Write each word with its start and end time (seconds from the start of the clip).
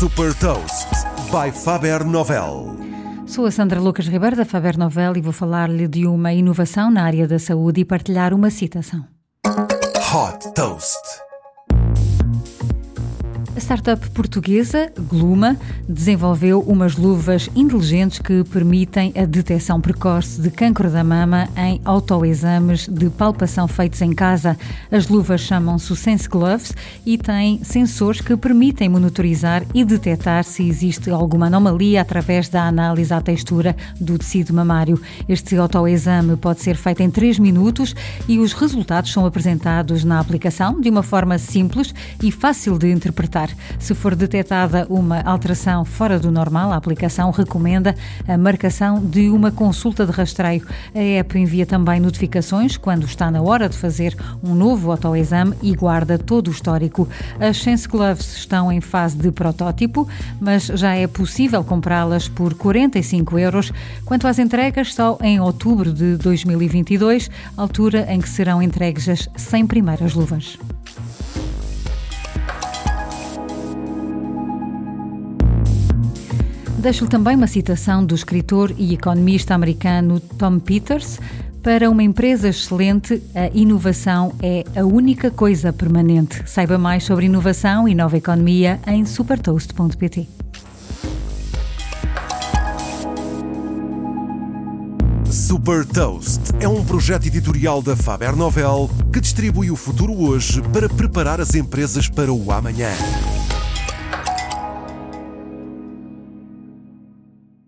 Super 0.00 0.32
Toast 0.36 0.88
by 1.30 1.52
Faber 1.52 2.06
Novel. 2.06 2.74
Sou 3.26 3.44
a 3.44 3.50
Sandra 3.50 3.78
Lucas 3.78 4.08
Ribeiro 4.08 4.34
da 4.34 4.46
Faber 4.46 4.78
Novel 4.78 5.14
e 5.18 5.20
vou 5.20 5.30
falar-lhe 5.30 5.86
de 5.86 6.06
uma 6.06 6.32
inovação 6.32 6.90
na 6.90 7.04
área 7.04 7.28
da 7.28 7.38
saúde 7.38 7.82
e 7.82 7.84
partilhar 7.84 8.32
uma 8.32 8.48
citação. 8.48 9.06
Hot 9.44 10.54
Toast. 10.54 10.96
A 13.60 13.62
startup 13.62 14.08
portuguesa 14.12 14.90
Gluma 14.98 15.54
desenvolveu 15.86 16.60
umas 16.60 16.96
luvas 16.96 17.50
inteligentes 17.54 18.18
que 18.18 18.42
permitem 18.44 19.12
a 19.14 19.26
detecção 19.26 19.78
precoce 19.82 20.40
de 20.40 20.50
cancro 20.50 20.90
da 20.90 21.04
mama 21.04 21.46
em 21.54 21.78
autoexames 21.84 22.88
de 22.88 23.10
palpação 23.10 23.68
feitos 23.68 24.00
em 24.00 24.14
casa. 24.14 24.56
As 24.90 25.08
luvas 25.08 25.42
chamam-se 25.42 25.94
Sense 25.94 26.26
Gloves 26.26 26.72
e 27.04 27.18
têm 27.18 27.62
sensores 27.62 28.22
que 28.22 28.34
permitem 28.34 28.88
monitorizar 28.88 29.62
e 29.74 29.84
detectar 29.84 30.42
se 30.42 30.66
existe 30.66 31.10
alguma 31.10 31.48
anomalia 31.48 32.00
através 32.00 32.48
da 32.48 32.64
análise 32.64 33.12
à 33.12 33.20
textura 33.20 33.76
do 34.00 34.16
tecido 34.16 34.54
mamário. 34.54 34.98
Este 35.28 35.54
autoexame 35.56 36.34
pode 36.34 36.62
ser 36.62 36.76
feito 36.76 37.02
em 37.02 37.10
3 37.10 37.38
minutos 37.38 37.94
e 38.26 38.38
os 38.38 38.54
resultados 38.54 39.12
são 39.12 39.26
apresentados 39.26 40.02
na 40.02 40.18
aplicação 40.18 40.80
de 40.80 40.88
uma 40.88 41.02
forma 41.02 41.36
simples 41.36 41.94
e 42.22 42.32
fácil 42.32 42.78
de 42.78 42.90
interpretar. 42.90 43.49
Se 43.78 43.94
for 43.94 44.14
detectada 44.14 44.86
uma 44.88 45.20
alteração 45.22 45.84
fora 45.84 46.18
do 46.18 46.30
normal, 46.30 46.72
a 46.72 46.76
aplicação 46.76 47.30
recomenda 47.30 47.94
a 48.26 48.36
marcação 48.36 49.04
de 49.04 49.30
uma 49.30 49.50
consulta 49.50 50.04
de 50.04 50.12
rastreio. 50.12 50.66
A 50.94 50.98
app 50.98 51.38
envia 51.38 51.66
também 51.66 52.00
notificações 52.00 52.76
quando 52.76 53.04
está 53.04 53.30
na 53.30 53.42
hora 53.42 53.68
de 53.68 53.76
fazer 53.76 54.16
um 54.42 54.54
novo 54.54 54.90
autoexame 54.90 55.54
e 55.62 55.74
guarda 55.74 56.18
todo 56.18 56.48
o 56.48 56.50
histórico. 56.50 57.08
As 57.38 57.58
Sense 57.58 57.88
Gloves 57.88 58.36
estão 58.36 58.70
em 58.70 58.80
fase 58.80 59.16
de 59.16 59.30
protótipo, 59.30 60.08
mas 60.40 60.66
já 60.66 60.94
é 60.94 61.06
possível 61.06 61.62
comprá-las 61.64 62.28
por 62.28 62.54
45 62.54 63.38
euros. 63.38 63.72
Quanto 64.04 64.26
às 64.26 64.38
entregas, 64.38 64.94
só 64.94 65.18
em 65.22 65.40
outubro 65.40 65.92
de 65.92 66.16
2022, 66.16 67.30
altura 67.56 68.06
em 68.12 68.20
que 68.20 68.28
serão 68.28 68.62
entregues 68.62 69.08
as 69.08 69.28
100 69.36 69.66
primeiras 69.66 70.14
luvas. 70.14 70.58
Deixo-lhe 76.80 77.10
também 77.10 77.36
uma 77.36 77.46
citação 77.46 78.02
do 78.02 78.14
escritor 78.14 78.74
e 78.78 78.94
economista 78.94 79.54
americano 79.54 80.18
Tom 80.18 80.58
Peters. 80.58 81.20
Para 81.62 81.90
uma 81.90 82.02
empresa 82.02 82.48
excelente, 82.48 83.22
a 83.34 83.48
inovação 83.52 84.34
é 84.42 84.64
a 84.74 84.82
única 84.82 85.30
coisa 85.30 85.74
permanente. 85.74 86.42
Saiba 86.46 86.78
mais 86.78 87.04
sobre 87.04 87.26
inovação 87.26 87.86
e 87.86 87.94
nova 87.94 88.16
economia 88.16 88.80
em 88.86 89.04
supertoast.pt. 89.04 90.26
Super 95.30 95.84
Toast 95.84 96.40
é 96.60 96.66
um 96.66 96.82
projeto 96.82 97.26
editorial 97.26 97.82
da 97.82 97.94
Faber 97.94 98.34
Novel 98.34 98.88
que 99.12 99.20
distribui 99.20 99.70
o 99.70 99.76
futuro 99.76 100.18
hoje 100.18 100.62
para 100.72 100.88
preparar 100.88 101.42
as 101.42 101.54
empresas 101.54 102.08
para 102.08 102.32
o 102.32 102.50
amanhã. 102.50 102.90